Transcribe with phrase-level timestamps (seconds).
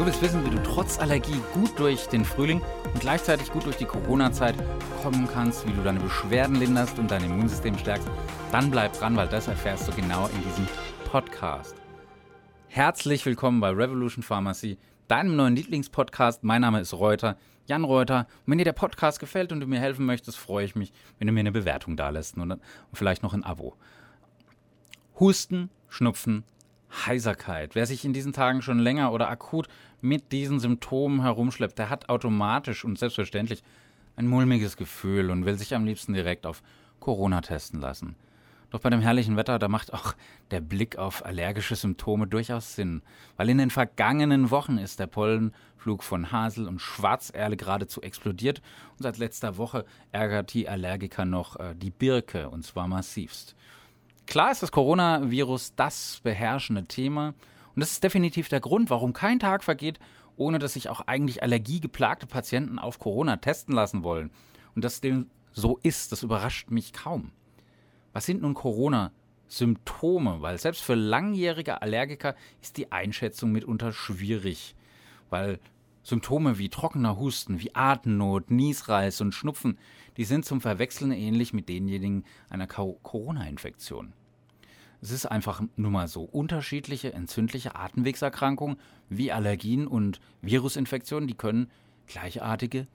[0.00, 2.62] Du willst wissen, wie du trotz Allergie gut durch den Frühling
[2.94, 4.54] und gleichzeitig gut durch die Corona-Zeit
[5.02, 8.08] kommen kannst, wie du deine Beschwerden linderst und dein Immunsystem stärkst?
[8.50, 10.66] Dann bleib dran, weil das erfährst du genau in diesem
[11.04, 11.76] Podcast.
[12.68, 16.44] Herzlich willkommen bei Revolution Pharmacy, deinem neuen Lieblingspodcast.
[16.44, 17.36] Mein Name ist Reuter,
[17.66, 18.20] Jan Reuter.
[18.46, 21.26] Und wenn dir der Podcast gefällt und du mir helfen möchtest, freue ich mich, wenn
[21.26, 22.58] du mir eine Bewertung da lässt und
[22.94, 23.76] vielleicht noch ein Abo.
[25.18, 26.44] Husten, Schnupfen,
[27.06, 27.74] Heiserkeit.
[27.74, 29.68] Wer sich in diesen Tagen schon länger oder akut
[30.00, 33.62] mit diesen Symptomen herumschleppt, der hat automatisch und selbstverständlich
[34.16, 36.62] ein mulmiges Gefühl und will sich am liebsten direkt auf
[36.98, 38.16] Corona testen lassen.
[38.70, 40.14] Doch bei dem herrlichen Wetter, da macht auch
[40.52, 43.02] der Blick auf allergische Symptome durchaus Sinn,
[43.36, 48.62] weil in den vergangenen Wochen ist der Pollenflug von Hasel und Schwarzerle geradezu explodiert
[48.96, 53.56] und seit letzter Woche ärgert die Allergiker noch äh, die Birke und zwar massivst.
[54.30, 57.34] Klar ist das Coronavirus das beherrschende Thema
[57.74, 59.98] und das ist definitiv der Grund, warum kein Tag vergeht,
[60.36, 64.30] ohne dass sich auch eigentlich allergiegeplagte Patienten auf Corona testen lassen wollen.
[64.76, 67.32] Und dass dem so ist, das überrascht mich kaum.
[68.12, 70.40] Was sind nun Corona-Symptome?
[70.40, 74.76] Weil selbst für langjährige Allergiker ist die Einschätzung mitunter schwierig,
[75.28, 75.58] weil
[76.04, 79.76] Symptome wie trockener Husten, wie Atemnot, Niesreiz und Schnupfen,
[80.16, 84.12] die sind zum Verwechseln ähnlich mit denjenigen einer Corona-Infektion.
[85.02, 86.22] Es ist einfach nur mal so.
[86.22, 88.76] Unterschiedliche entzündliche Atemwegserkrankungen
[89.08, 91.70] wie Allergien und Virusinfektionen, die können
[92.06, 92.86] gleichartige,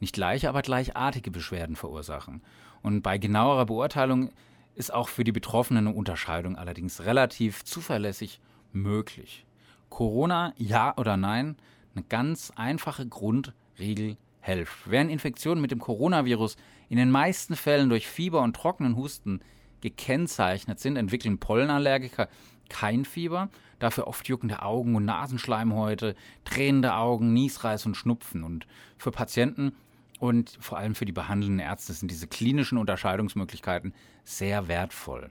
[0.00, 2.42] nicht gleiche, aber gleichartige Beschwerden verursachen.
[2.82, 4.30] Und bei genauerer Beurteilung
[4.74, 8.40] ist auch für die Betroffenen eine Unterscheidung allerdings relativ zuverlässig
[8.72, 9.46] möglich.
[9.88, 11.56] Corona, ja oder nein,
[11.94, 14.90] eine ganz einfache Grundregel hilft.
[14.90, 16.56] Während Infektionen mit dem Coronavirus
[16.90, 19.40] in den meisten Fällen durch Fieber und trockenen Husten
[19.80, 22.28] gekennzeichnet sind, entwickeln Pollenallergiker
[22.68, 28.42] kein Fieber, dafür oft juckende Augen und Nasenschleimhäute, tränende Augen, Niesreiz und Schnupfen.
[28.42, 28.66] Und
[28.98, 29.72] für Patienten
[30.18, 33.94] und vor allem für die behandelnden Ärzte sind diese klinischen Unterscheidungsmöglichkeiten
[34.24, 35.30] sehr wertvoll.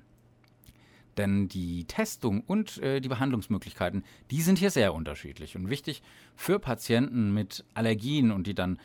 [1.17, 5.55] Denn die Testung und äh, die Behandlungsmöglichkeiten, die sind hier sehr unterschiedlich.
[5.55, 6.03] Und wichtig
[6.35, 8.79] für Patienten mit Allergien und die dann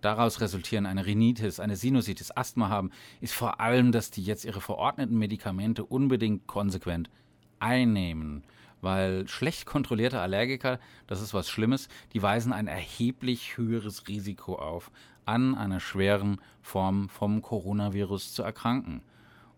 [0.00, 2.90] daraus resultieren eine Rhinitis, eine Sinusitis, Asthma haben,
[3.20, 7.10] ist vor allem, dass die jetzt ihre verordneten Medikamente unbedingt konsequent
[7.58, 8.44] einnehmen.
[8.80, 14.90] Weil schlecht kontrollierte Allergiker, das ist was Schlimmes, die weisen ein erheblich höheres Risiko auf,
[15.26, 19.02] an einer schweren Form vom Coronavirus zu erkranken.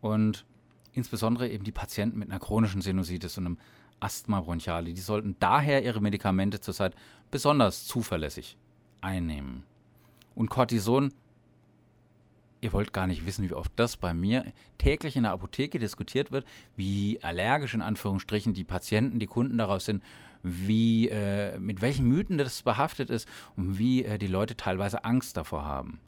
[0.00, 0.44] Und
[0.92, 3.58] insbesondere eben die Patienten mit einer chronischen Sinusitis und einem
[4.00, 6.94] Asthma bronchiali, die sollten daher ihre Medikamente zurzeit
[7.31, 8.56] besonders zuverlässig
[9.00, 9.64] einnehmen.
[10.34, 11.12] Und Cortison,
[12.60, 14.44] ihr wollt gar nicht wissen, wie oft das bei mir
[14.78, 19.84] täglich in der Apotheke diskutiert wird, wie allergisch in Anführungsstrichen die Patienten, die Kunden daraus
[19.84, 20.03] sind,
[20.43, 25.37] wie äh, mit welchen Mythen das behaftet ist und wie äh, die Leute teilweise Angst
[25.37, 26.00] davor haben.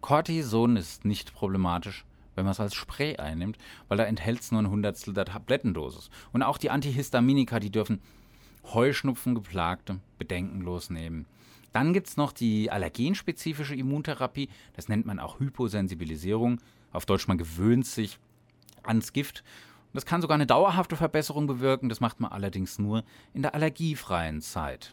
[0.00, 2.04] Cortison ist nicht problematisch,
[2.34, 3.58] wenn man es als Spray einnimmt,
[3.88, 6.08] weil da enthält es nur ein Hundertstel der Tablettendosis.
[6.32, 8.00] Und auch die Antihistaminika, die dürfen
[8.64, 11.26] Heuschnupfengeplagte bedenkenlos nehmen.
[11.78, 16.60] Dann gibt es noch die allergenspezifische Immuntherapie, das nennt man auch Hyposensibilisierung.
[16.90, 18.18] Auf Deutsch, man gewöhnt sich
[18.82, 19.44] ans Gift.
[19.92, 24.40] Das kann sogar eine dauerhafte Verbesserung bewirken, das macht man allerdings nur in der allergiefreien
[24.40, 24.92] Zeit.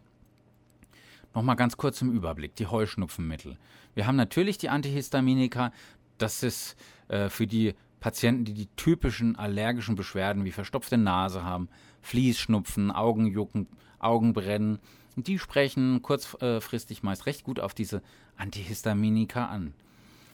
[1.33, 3.57] Nochmal ganz kurz im Überblick, die Heuschnupfenmittel.
[3.95, 5.71] Wir haben natürlich die Antihistaminika,
[6.19, 6.75] das ist
[7.07, 11.67] äh, für die Patienten, die die typischen allergischen Beschwerden wie verstopfte Nase haben,
[12.03, 14.77] Fließschnupfen, Augenjucken, Augenbrennen,
[15.15, 18.01] die sprechen kurzfristig meist recht gut auf diese
[18.37, 19.73] Antihistaminika an.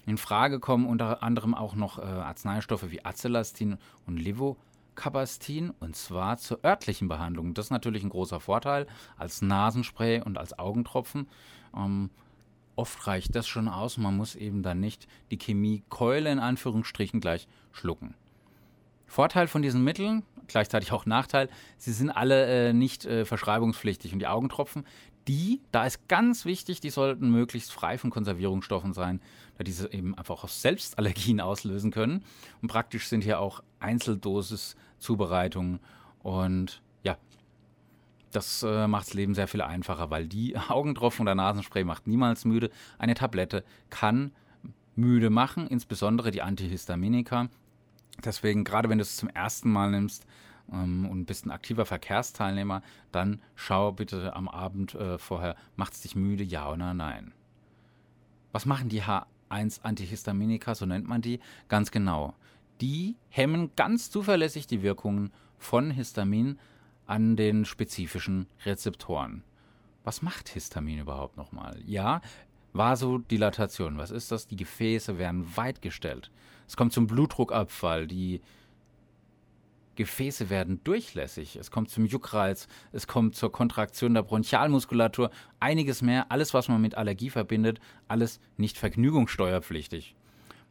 [0.06, 3.78] In Frage kommen unter anderem auch noch äh, Arzneistoffe wie Acelastin
[4.08, 7.54] und Levocabastin und zwar zur örtlichen Behandlung.
[7.54, 8.88] Das ist natürlich ein großer Vorteil
[9.18, 11.28] als Nasenspray und als Augentropfen.
[11.76, 12.10] Ähm,
[12.76, 17.48] oft reicht das schon aus man muss eben dann nicht die Chemiekeule in Anführungsstrichen gleich
[17.72, 18.16] schlucken.
[19.12, 24.14] Vorteil von diesen Mitteln, gleichzeitig auch Nachteil, sie sind alle äh, nicht äh, verschreibungspflichtig.
[24.14, 24.86] Und die Augentropfen,
[25.28, 29.20] die, da ist ganz wichtig, die sollten möglichst frei von Konservierungsstoffen sein,
[29.58, 32.24] da diese eben einfach auch Selbstallergien auslösen können.
[32.62, 35.82] Und praktisch sind hier auch Einzeldosis-Zubereitungen.
[36.24, 37.18] Und ja,
[38.32, 42.46] das äh, macht das Leben sehr viel einfacher, weil die Augentropfen oder Nasenspray macht niemals
[42.46, 42.70] müde.
[42.98, 44.32] Eine Tablette kann
[44.96, 47.50] müde machen, insbesondere die Antihistaminika.
[48.24, 50.26] Deswegen, gerade wenn du es zum ersten Mal nimmst
[50.72, 52.82] ähm, und bist ein aktiver Verkehrsteilnehmer,
[53.12, 57.34] dann schau bitte am Abend äh, vorher, macht es dich müde, ja oder nein.
[58.52, 61.40] Was machen die H1-Antihistaminika, so nennt man die?
[61.68, 62.34] Ganz genau.
[62.82, 66.58] Die hemmen ganz zuverlässig die Wirkungen von Histamin
[67.06, 69.44] an den spezifischen Rezeptoren.
[70.04, 71.80] was macht Histamin überhaupt nochmal?
[71.86, 72.22] Ja,
[72.74, 74.48] Vasodilatation, was ist das?
[74.48, 76.32] Die Gefäße werden weitgestellt.
[76.72, 78.40] Es kommt zum Blutdruckabfall, die
[79.96, 86.32] Gefäße werden durchlässig, es kommt zum Juckreiz, es kommt zur Kontraktion der Bronchialmuskulatur, einiges mehr,
[86.32, 90.16] alles, was man mit Allergie verbindet, alles nicht vergnügungssteuerpflichtig.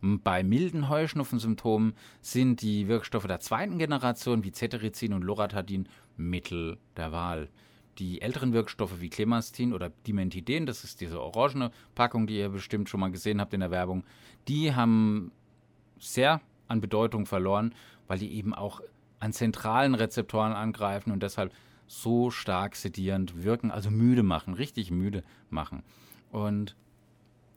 [0.00, 1.92] Bei milden Heuschnupfensymptomen
[2.22, 5.86] sind die Wirkstoffe der zweiten Generation wie Cetirizin und Loratadin
[6.16, 7.50] Mittel der Wahl.
[7.98, 12.88] Die älteren Wirkstoffe wie Clemastin oder Dimentiden, das ist diese orangene Packung, die ihr bestimmt
[12.88, 14.04] schon mal gesehen habt in der Werbung,
[14.48, 15.32] die haben
[16.00, 17.74] sehr an Bedeutung verloren,
[18.06, 18.80] weil die eben auch
[19.20, 21.52] an zentralen Rezeptoren angreifen und deshalb
[21.86, 25.82] so stark sedierend wirken, also müde machen, richtig müde machen.
[26.30, 26.76] Und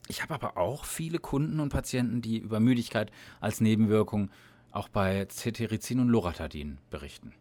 [0.08, 4.30] ich habe aber auch viele Kunden und Patienten, die über Müdigkeit als Nebenwirkung
[4.72, 7.34] auch bei Cetirizin und Loratadin berichten.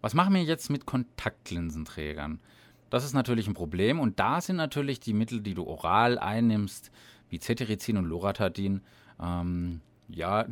[0.00, 2.40] Was machen wir jetzt mit Kontaktlinsenträgern?
[2.90, 6.90] Das ist natürlich ein Problem und da sind natürlich die Mittel, die du oral einnimmst,
[7.30, 8.82] wie Cetirizin und Loratadin,
[9.22, 10.46] ähm, ja,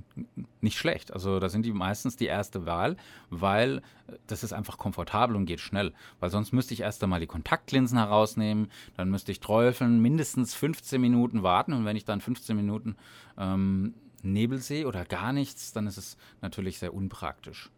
[0.61, 1.13] nicht schlecht.
[1.13, 2.97] Also da sind die meistens die erste Wahl,
[3.29, 3.79] weil
[4.09, 5.93] äh, das ist einfach komfortabel und geht schnell.
[6.19, 11.01] Weil sonst müsste ich erst einmal die Kontaktlinsen herausnehmen, dann müsste ich träufeln, mindestens 15
[11.01, 12.97] Minuten warten und wenn ich dann 15 Minuten
[13.39, 17.71] ähm, Nebel sehe oder gar nichts, dann ist es natürlich sehr unpraktisch.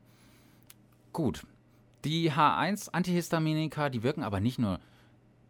[1.13, 1.47] Gut.
[2.05, 4.81] Die H1-Antihistaminika, die wirken aber nicht nur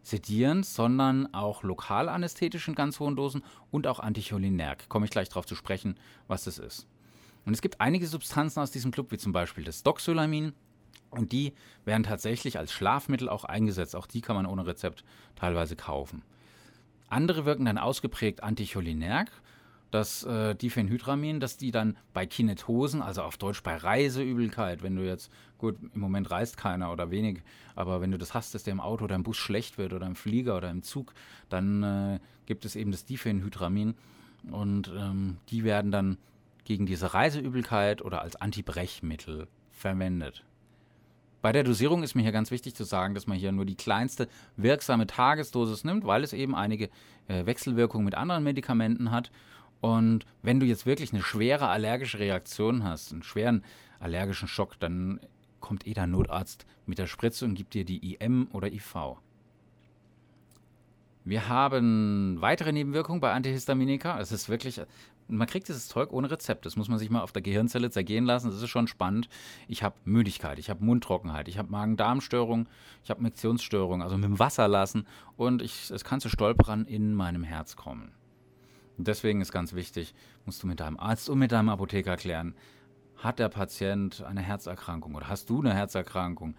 [0.03, 4.89] sedierend, sondern auch lokalanästhetisch in ganz hohen Dosen und auch anticholinerg.
[4.89, 5.97] Komme ich gleich darauf zu sprechen,
[6.27, 6.87] was das ist.
[7.45, 10.53] Und es gibt einige Substanzen aus diesem Club, wie zum Beispiel das Doxylamin.
[11.11, 11.53] Und die
[11.85, 13.97] werden tatsächlich als Schlafmittel auch eingesetzt.
[13.97, 15.05] Auch die kann man ohne Rezept
[15.37, 16.23] teilweise kaufen.
[17.09, 19.31] Andere wirken dann ausgeprägt anticholinerg
[19.93, 25.05] dass äh, Diphenhydramin, dass die dann bei Kinetosen, also auf Deutsch bei Reiseübelkeit, wenn du
[25.05, 27.43] jetzt, gut, im Moment reist keiner oder wenig,
[27.77, 30.07] aber wenn du das hast, dass der im Auto oder im Bus schlecht wird oder
[30.07, 31.13] im Flieger oder im Zug,
[31.51, 33.95] dann äh, gibt es eben das Diphenhydramin
[34.51, 36.17] und ähm, die werden dann
[36.65, 40.43] gegen diese Reiseübelkeit oder als Antibrechmittel verwendet.
[41.43, 43.75] Bei der Dosierung ist mir hier ganz wichtig zu sagen, dass man hier nur die
[43.75, 46.89] kleinste wirksame Tagesdosis nimmt, weil es eben einige
[47.29, 49.31] äh, Wechselwirkungen mit anderen Medikamenten hat
[49.83, 53.65] und wenn du jetzt wirklich eine schwere allergische Reaktion hast, einen schweren
[53.99, 55.19] allergischen Schock, dann
[55.59, 58.95] kommt eh der Notarzt mit der Spritze und gibt dir die IM oder IV.
[61.25, 64.21] Wir haben weitere Nebenwirkungen bei Antihistaminika.
[64.21, 64.81] Es ist wirklich,
[65.27, 66.65] man kriegt dieses Zeug ohne Rezept.
[66.65, 68.51] Das muss man sich mal auf der Gehirnzelle zergehen lassen.
[68.53, 69.29] Das ist schon spannend.
[69.67, 72.69] Ich habe Müdigkeit, ich habe Mundtrockenheit, ich habe Magen-Darm-Störung,
[73.03, 77.15] ich habe Miktionsstörung, also mit dem Wasser lassen und ich, es kann zu Stolperern in
[77.15, 78.13] meinem Herz kommen.
[79.03, 80.15] Und deswegen ist ganz wichtig,
[80.45, 82.55] musst du mit deinem Arzt und mit deinem Apotheker klären,
[83.17, 86.55] hat der Patient eine Herzerkrankung oder hast du eine Herzerkrankung?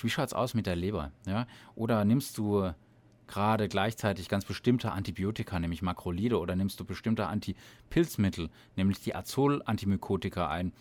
[0.00, 1.12] Wie schaut es aus mit der Leber?
[1.26, 1.46] Ja?
[1.74, 2.72] Oder nimmst du
[3.26, 10.48] gerade gleichzeitig ganz bestimmte Antibiotika, nämlich Makrolide, oder nimmst du bestimmte Antipilzmittel, nämlich die Azol-Antimykotika
[10.48, 10.72] ein?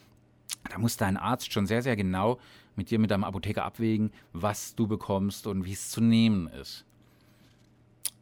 [0.69, 2.39] Da muss dein Arzt schon sehr, sehr genau
[2.77, 6.85] mit dir, mit deinem Apotheker abwägen, was du bekommst und wie es zu nehmen ist.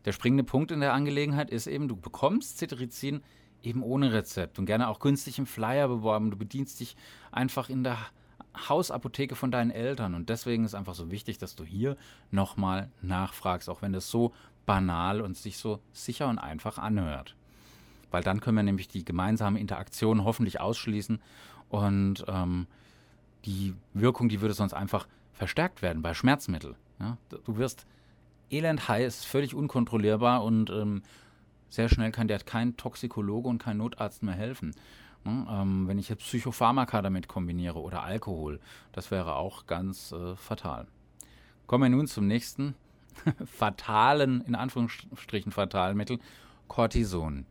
[0.06, 3.22] Der springende Punkt in der Angelegenheit ist eben, du bekommst Cetirizin
[3.62, 6.32] eben ohne Rezept und gerne auch günstig im Flyer beworben.
[6.32, 6.96] Du bedienst dich
[7.32, 7.98] einfach in der
[8.68, 11.98] Hausapotheke von deinen Eltern und deswegen ist einfach so wichtig, dass du hier
[12.32, 14.34] nochmal nachfragst, auch wenn das so
[14.66, 17.36] banal und sich so sicher und einfach anhört.
[18.12, 21.22] Weil dann können wir nämlich die gemeinsame Interaktion hoffentlich ausschließen
[21.70, 22.68] und ähm,
[23.46, 26.76] die Wirkung, die würde sonst einfach verstärkt werden bei Schmerzmitteln.
[27.00, 27.18] Ja?
[27.30, 27.86] Du wirst
[28.52, 31.04] elend heiß, völlig unkontrollierbar und ähm,
[31.70, 34.74] sehr schnell kann dir kein Toxikologe und kein Notarzt mehr helfen.
[35.24, 38.60] Hm, ähm, wenn ich jetzt Psychopharmaka damit kombiniere oder Alkohol,
[38.92, 40.88] das wäre auch ganz äh, fatal.
[41.68, 42.76] Kommen wir nun zum nächsten
[43.46, 46.20] fatalen, in Anführungsstrichen fatalen Mittel,
[46.68, 47.46] Cortison.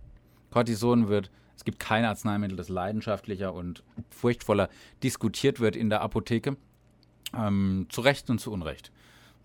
[0.51, 4.71] Cortison wird, es gibt kein Arzneimittel, das leidenschaftlicher und furchtvoller
[5.03, 6.57] diskutiert wird in der Apotheke,
[7.37, 8.91] ähm, zu Recht und zu Unrecht.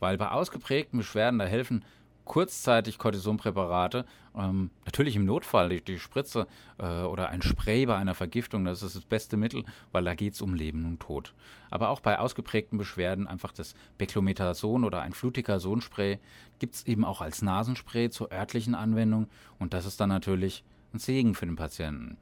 [0.04, 1.86] Weil bei ausgeprägten Beschwerden, da helfen
[2.26, 4.04] kurzzeitig Cortisonpräparate,
[4.36, 6.46] ähm, natürlich im Notfall die, die Spritze
[6.78, 10.34] äh, oder ein Spray bei einer Vergiftung, das ist das beste Mittel, weil da geht
[10.34, 11.34] es um Leben und Tod.
[11.70, 16.20] Aber auch bei ausgeprägten Beschwerden einfach das Beclometason oder ein Fluticasonspray
[16.60, 21.00] gibt es eben auch als Nasenspray zur örtlichen Anwendung und das ist dann natürlich ein
[21.00, 22.18] Segen für den Patienten.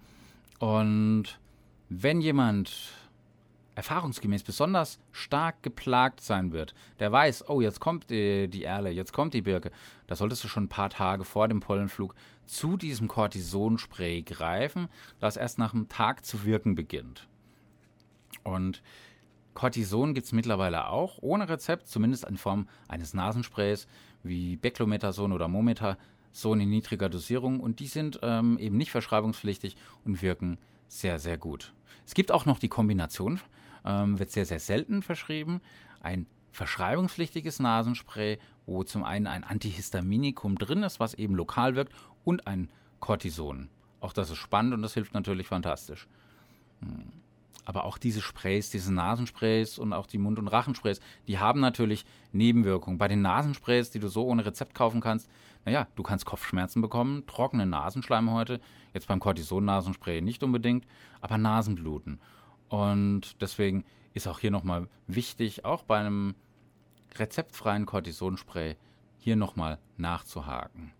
[0.59, 1.39] Und
[1.89, 2.93] wenn jemand
[3.75, 9.13] erfahrungsgemäß besonders stark geplagt sein wird, der weiß, oh, jetzt kommt die, die Erle, jetzt
[9.13, 9.71] kommt die Birke,
[10.07, 12.13] da solltest du schon ein paar Tage vor dem Pollenflug
[12.45, 17.27] zu diesem Cortisonspray greifen, das erst nach einem Tag zu wirken beginnt.
[18.43, 18.81] Und
[19.53, 23.87] Cortison gibt es mittlerweile auch ohne Rezept, zumindest in Form eines Nasensprays
[24.23, 29.75] wie Beclomethason oder Momethason in niedriger Dosierung und die sind ähm, eben nicht verschreibungspflichtig
[30.05, 31.73] und wirken sehr, sehr gut.
[32.05, 33.39] Es gibt auch noch die Kombination,
[33.85, 35.61] ähm, wird sehr, sehr selten verschrieben,
[36.01, 42.45] ein verschreibungspflichtiges Nasenspray, wo zum einen ein Antihistaminikum drin ist, was eben lokal wirkt, und
[42.47, 42.69] ein
[42.99, 43.69] Cortison.
[43.99, 46.07] Auch das ist spannend und das hilft natürlich fantastisch.
[46.81, 47.11] Hm.
[47.63, 52.05] Aber auch diese Sprays, diese Nasensprays und auch die Mund- und Rachensprays, die haben natürlich
[52.31, 52.97] Nebenwirkungen.
[52.97, 55.29] Bei den Nasensprays, die du so ohne Rezept kaufen kannst,
[55.63, 58.59] naja, du kannst Kopfschmerzen bekommen, trockene Nasenschleimhäute,
[58.93, 60.87] jetzt beim Cortison-Nasenspray nicht unbedingt,
[61.21, 62.19] aber Nasenbluten.
[62.71, 66.33] Und deswegen ist auch hier nochmal wichtig, auch bei einem
[67.15, 68.77] rezeptfreien Cortisonspray
[69.19, 70.93] hier nochmal nachzuhaken.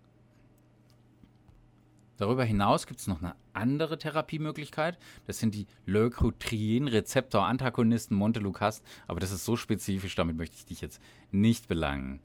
[2.18, 4.98] Darüber hinaus gibt es noch eine andere Therapiemöglichkeit.
[5.28, 8.84] Das sind die Leukotrien-Rezeptor-Antagonisten Montelukast.
[9.08, 11.02] Aber das ist so spezifisch, damit möchte ich dich jetzt
[11.32, 12.20] nicht belangen.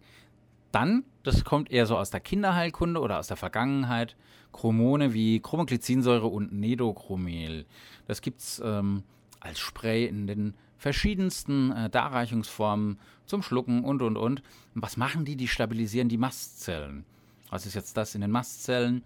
[0.72, 4.16] Dann, das kommt eher so aus der Kinderheilkunde oder aus der Vergangenheit,
[4.52, 7.64] Chromone wie Chromoglycinsäure und Nedochromel.
[8.06, 9.04] Das gibt es ähm,
[9.40, 14.42] als Spray in den verschiedensten äh, Darreichungsformen zum Schlucken und und und.
[14.74, 15.36] Und was machen die?
[15.36, 17.04] Die stabilisieren die Mastzellen.
[17.50, 19.02] Was ist jetzt das in den Mastzellen?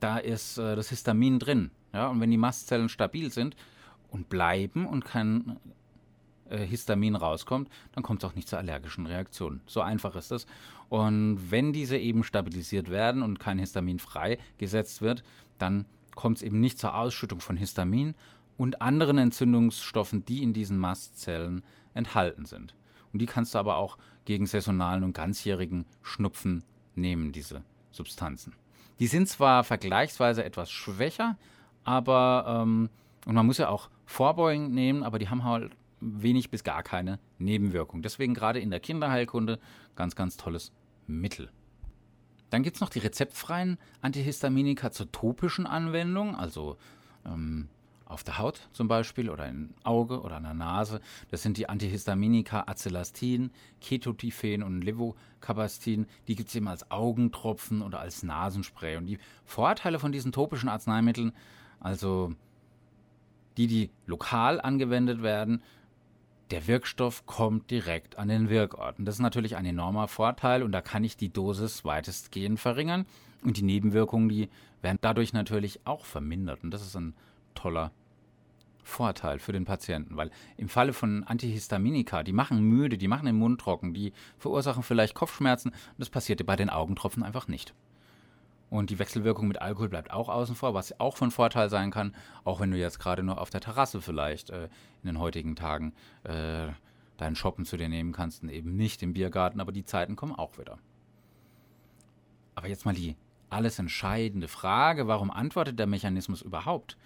[0.00, 1.70] da ist äh, das Histamin drin.
[1.92, 2.08] Ja?
[2.08, 3.56] Und wenn die Mastzellen stabil sind
[4.10, 5.58] und bleiben und kein
[6.48, 9.60] äh, Histamin rauskommt, dann kommt es auch nicht zur allergischen Reaktion.
[9.66, 10.46] So einfach ist es.
[10.88, 15.24] Und wenn diese eben stabilisiert werden und kein Histamin freigesetzt wird,
[15.58, 18.14] dann kommt es eben nicht zur Ausschüttung von Histamin
[18.56, 21.62] und anderen Entzündungsstoffen, die in diesen Mastzellen
[21.94, 22.74] enthalten sind.
[23.12, 28.54] Und die kannst du aber auch gegen saisonalen und ganzjährigen Schnupfen nehmen, diese Substanzen.
[28.98, 31.36] Die sind zwar vergleichsweise etwas schwächer,
[31.84, 32.90] aber, ähm,
[33.26, 37.18] und man muss ja auch Vorbeugen nehmen, aber die haben halt wenig bis gar keine
[37.38, 38.02] Nebenwirkung.
[38.02, 39.58] Deswegen gerade in der Kinderheilkunde
[39.94, 40.72] ganz, ganz tolles
[41.06, 41.50] Mittel.
[42.50, 46.76] Dann gibt es noch die rezeptfreien Antihistaminika zur topischen Anwendung, also
[47.24, 47.68] ähm,
[48.06, 51.00] auf der Haut zum Beispiel oder im Auge oder an der Nase.
[51.30, 56.06] Das sind die Antihistaminika Acelastin, Ketotifen und Levocabastin.
[56.28, 58.96] Die gibt es eben als Augentropfen oder als Nasenspray.
[58.96, 61.32] Und die Vorteile von diesen topischen Arzneimitteln,
[61.80, 62.32] also
[63.56, 65.62] die, die lokal angewendet werden,
[66.52, 69.00] der Wirkstoff kommt direkt an den Wirkort.
[69.00, 73.04] Und das ist natürlich ein enormer Vorteil und da kann ich die Dosis weitestgehend verringern.
[73.42, 74.48] Und die Nebenwirkungen, die
[74.80, 76.62] werden dadurch natürlich auch vermindert.
[76.62, 77.14] Und das ist ein
[77.56, 77.90] toller
[78.86, 83.36] Vorteil für den Patienten, weil im Falle von Antihistaminika, die machen müde, die machen den
[83.36, 87.74] Mund trocken, die verursachen vielleicht Kopfschmerzen und das passiert bei den Augentropfen einfach nicht.
[88.70, 92.14] Und die Wechselwirkung mit Alkohol bleibt auch außen vor, was auch von Vorteil sein kann,
[92.44, 94.64] auch wenn du jetzt gerade nur auf der Terrasse vielleicht äh,
[95.02, 95.92] in den heutigen Tagen
[96.24, 96.68] äh,
[97.16, 100.34] deinen Shoppen zu dir nehmen kannst und eben nicht im Biergarten, aber die Zeiten kommen
[100.34, 100.78] auch wieder.
[102.54, 103.16] Aber jetzt mal die
[103.50, 106.96] alles entscheidende Frage, warum antwortet der Mechanismus überhaupt?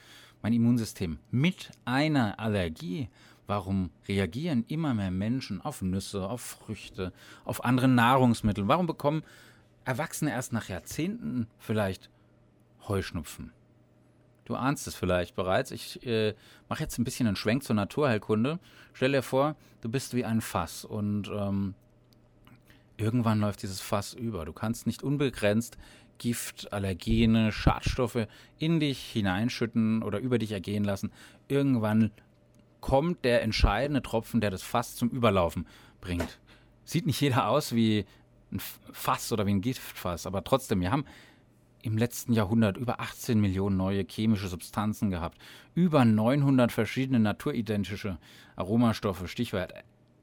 [0.43, 3.09] Mein Immunsystem mit einer Allergie.
[3.47, 7.13] Warum reagieren immer mehr Menschen auf Nüsse, auf Früchte,
[7.45, 8.69] auf andere Nahrungsmittel?
[8.69, 9.25] Warum bekommen
[9.85, 12.11] Erwachsene erst nach Jahrzehnten vielleicht
[12.87, 13.53] Heuschnupfen?
[14.45, 15.71] Du ahnst es vielleicht bereits.
[15.71, 16.35] Ich äh,
[16.69, 18.59] mache jetzt ein bisschen einen Schwenk zur Naturheilkunde.
[18.93, 21.75] Stell dir vor, du bist wie ein Fass und ähm,
[22.97, 24.45] irgendwann läuft dieses Fass über.
[24.45, 25.77] Du kannst nicht unbegrenzt
[26.21, 31.11] Gift, Allergene, Schadstoffe in dich hineinschütten oder über dich ergehen lassen.
[31.49, 32.12] Irgendwann
[32.81, 35.67] kommt der entscheidende Tropfen, der das Fass zum Überlaufen
[36.00, 36.39] bringt.
[36.85, 38.05] Sieht nicht jeder aus wie
[38.53, 38.61] ein
[38.93, 41.05] Fass oder wie ein Giftfass, aber trotzdem, wir haben
[41.83, 45.39] im letzten Jahrhundert über 18 Millionen neue chemische Substanzen gehabt,
[45.75, 48.19] über 900 verschiedene naturidentische
[48.57, 49.73] Aromastoffe, Stichwort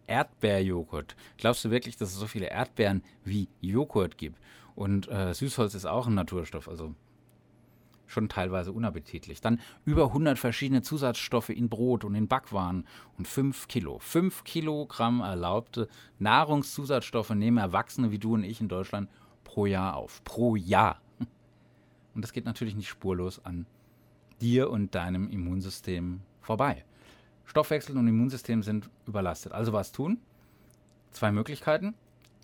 [0.06, 1.16] Erdbeerjoghurt.
[1.38, 4.40] Glaubst du wirklich, dass es so viele Erdbeeren wie Joghurt gibt?
[4.78, 6.94] Und äh, Süßholz ist auch ein Naturstoff, also
[8.06, 9.42] schon teilweise unappetitlich.
[9.42, 12.86] Dann über 100 verschiedene Zusatzstoffe in Brot und in Backwaren
[13.18, 13.98] und 5 Kilo.
[13.98, 19.10] 5 Kilogramm erlaubte Nahrungszusatzstoffe nehmen Erwachsene wie du und ich in Deutschland
[19.44, 20.24] pro Jahr auf.
[20.24, 21.02] Pro Jahr.
[22.14, 23.66] Und das geht natürlich nicht spurlos an
[24.42, 26.86] dir und deinem Immunsystem vorbei.
[27.46, 29.54] Stoffwechsel und Immunsystem sind überlastet.
[29.54, 30.20] Also was tun?
[31.12, 31.96] Zwei Möglichkeiten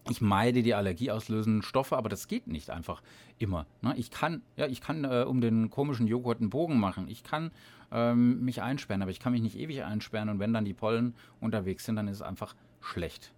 [0.10, 3.01] ich meide die allergieauslösenden Stoffe, aber das geht nicht einfach
[3.39, 3.65] immer.
[3.81, 3.93] Ne?
[3.98, 7.07] Ich kann, ja, ich kann äh, um den komischen Joghurt einen Bogen machen.
[7.07, 7.51] Ich kann
[7.91, 11.15] ähm, mich einsperren, aber ich kann mich nicht ewig einsperren und wenn dann die Pollen
[11.39, 13.31] unterwegs sind, dann ist es einfach schlecht.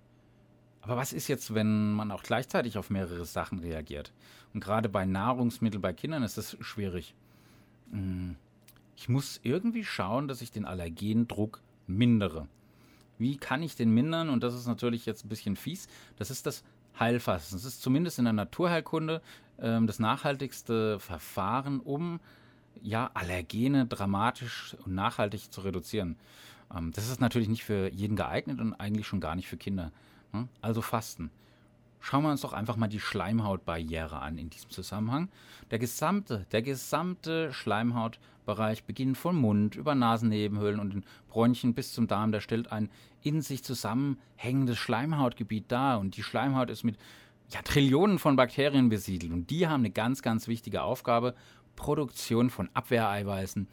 [0.81, 4.13] Aber was ist jetzt, wenn man auch gleichzeitig auf mehrere Sachen reagiert?
[4.53, 7.15] Und gerade bei Nahrungsmitteln bei Kindern ist das schwierig.
[7.91, 8.36] Hm.
[8.95, 12.48] Ich muss irgendwie schauen, dass ich den Allergendruck mindere.
[13.17, 14.29] Wie kann ich den mindern?
[14.29, 15.88] Und das ist natürlich jetzt ein bisschen fies.
[16.17, 16.63] Das ist das
[17.00, 17.57] Heilfasten.
[17.57, 19.22] Das ist zumindest in der Naturheilkunde
[19.60, 22.19] ähm, das nachhaltigste Verfahren, um
[22.81, 26.17] ja, Allergene dramatisch und nachhaltig zu reduzieren.
[26.75, 29.91] Ähm, das ist natürlich nicht für jeden geeignet und eigentlich schon gar nicht für Kinder.
[30.34, 30.48] Ne?
[30.62, 31.31] Also Fasten.
[32.05, 35.29] Schauen wir uns doch einfach mal die Schleimhautbarriere an in diesem Zusammenhang.
[35.71, 42.05] Der gesamte, der gesamte Schleimhautbereich, beginnend vom Mund über Nasennebenhöhlen und den Bronchien bis zum
[42.05, 42.91] Darm, der stellt ein
[43.24, 46.00] in sich zusammenhängendes Schleimhautgebiet dar.
[46.00, 47.00] Und die Schleimhaut ist mit
[47.50, 49.33] ja, Trillionen von Bakterien besiedelt.
[49.33, 51.33] Und die haben eine ganz, ganz wichtige Aufgabe,
[51.75, 53.67] Produktion von Abwehreiweißen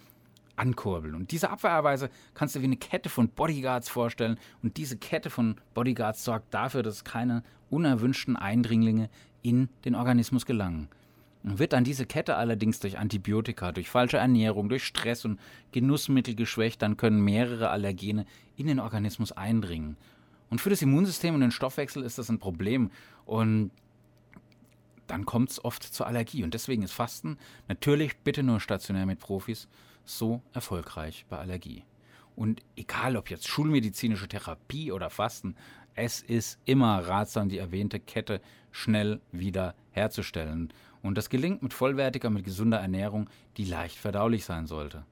[0.56, 1.14] ankurbeln.
[1.14, 4.38] Und diese Abwehreiweiße kannst du wie eine Kette von Bodyguards vorstellen.
[4.62, 9.08] Und diese Kette von Bodyguards sorgt dafür, dass keine unerwünschten Eindringlinge
[9.42, 10.88] in den Organismus gelangen.
[11.42, 15.40] Und wird dann diese Kette allerdings durch Antibiotika, durch falsche Ernährung, durch Stress und
[15.72, 19.96] Genussmittel geschwächt, dann können mehrere Allergene in den Organismus eindringen.
[20.50, 22.90] Und für das Immunsystem und den Stoffwechsel ist das ein Problem.
[23.24, 23.70] Und
[25.08, 26.44] dann kommt es oft zur Allergie.
[26.44, 29.66] Und deswegen ist Fasten natürlich bitte nur stationär mit Profis
[30.04, 31.84] so erfolgreich bei Allergie.
[32.34, 35.54] Und egal ob jetzt schulmedizinische Therapie oder Fasten,
[35.94, 38.40] es ist immer ratsam, die erwähnte Kette
[38.70, 40.72] schnell wieder herzustellen.
[41.02, 45.04] Und das gelingt mit vollwertiger, mit gesunder Ernährung, die leicht verdaulich sein sollte.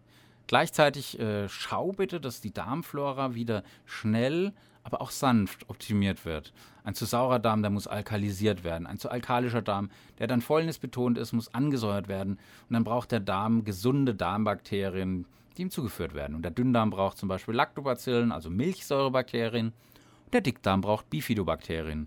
[0.47, 6.53] Gleichzeitig äh, schau bitte, dass die Darmflora wieder schnell aber auch sanft optimiert wird.
[6.85, 8.87] Ein zu saurer Darm, der muss alkalisiert werden.
[8.87, 12.39] Ein zu alkalischer Darm, der dann fäulnisbetont ist, muss angesäuert werden.
[12.69, 16.35] Und dann braucht der Darm gesunde Darmbakterien, die ihm zugeführt werden.
[16.35, 19.67] Und der Dünndarm braucht zum Beispiel Lactobacillen, also Milchsäurebakterien.
[19.69, 22.07] Und der Dickdarm braucht Bifidobakterien.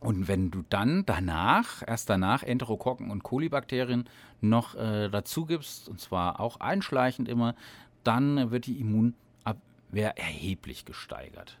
[0.00, 4.08] Und wenn du dann danach, erst danach Enterokokken und Kolibakterien
[4.40, 7.54] noch äh, dazu gibst, und zwar auch einschleichend immer,
[8.04, 11.58] dann wird die Immunabwehr erheblich gesteigert.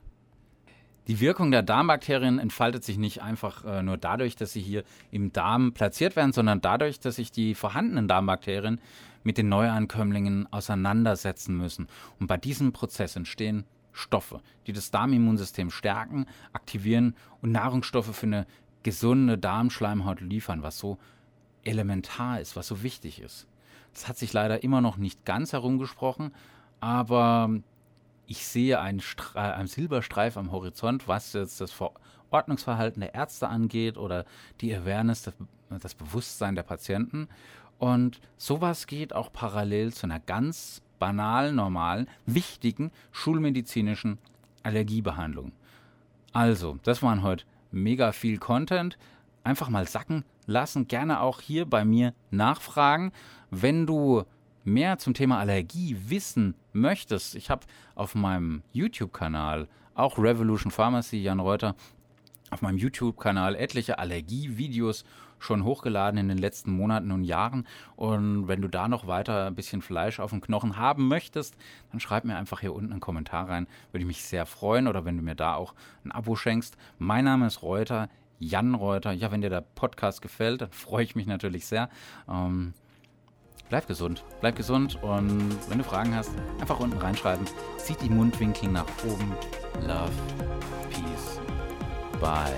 [1.08, 5.32] Die Wirkung der Darmbakterien entfaltet sich nicht einfach äh, nur dadurch, dass sie hier im
[5.32, 8.80] Darm platziert werden, sondern dadurch, dass sich die vorhandenen Darmbakterien
[9.22, 11.86] mit den Neuankömmlingen auseinandersetzen müssen.
[12.18, 18.46] Und bei diesem Prozess entstehen Stoffe, die das Darmimmunsystem stärken, aktivieren und Nahrungsstoffe für eine
[18.82, 20.98] gesunde Darmschleimhaut liefern, was so
[21.64, 23.46] elementar ist, was so wichtig ist.
[23.94, 26.32] Das hat sich leider immer noch nicht ganz herumgesprochen,
[26.80, 27.50] aber
[28.26, 31.72] ich sehe einen, Stre einen Silberstreif am Horizont, was jetzt das
[32.30, 34.24] Ordnungsverhalten der Ärzte angeht oder
[34.60, 35.34] die Awareness, das,
[35.80, 37.28] das Bewusstsein der Patienten.
[37.78, 44.18] Und sowas geht auch parallel zu einer ganz banalen, normalen, wichtigen schulmedizinischen
[44.62, 45.52] Allergiebehandlung.
[46.32, 48.98] Also, das waren heute mega viel Content.
[49.44, 50.88] Einfach mal sacken lassen.
[50.88, 53.12] Gerne auch hier bei mir nachfragen.
[53.50, 54.24] Wenn du
[54.66, 61.40] mehr zum Thema Allergie wissen möchtest, ich habe auf meinem YouTube-Kanal, auch Revolution Pharmacy, Jan
[61.40, 61.74] Reuter,
[62.50, 65.04] auf meinem YouTube-Kanal etliche Allergie-Videos
[65.38, 67.66] schon hochgeladen in den letzten Monaten und Jahren.
[67.94, 71.56] Und wenn du da noch weiter ein bisschen Fleisch auf dem Knochen haben möchtest,
[71.90, 73.66] dann schreib mir einfach hier unten einen Kommentar rein.
[73.92, 74.88] Würde ich mich sehr freuen.
[74.88, 75.74] Oder wenn du mir da auch
[76.04, 76.76] ein Abo schenkst.
[76.98, 79.12] Mein Name ist Reuter, Jan Reuter.
[79.12, 81.90] Ja, wenn dir der Podcast gefällt, dann freue ich mich natürlich sehr.
[82.28, 82.72] Ähm,
[83.68, 87.46] bleib gesund, bleib gesund und wenn du Fragen hast, einfach unten reinschreiben.
[87.78, 89.32] Zieht die Mundwinkel nach oben.
[89.86, 90.12] Love,
[90.90, 91.40] Peace,
[92.20, 92.54] Bye.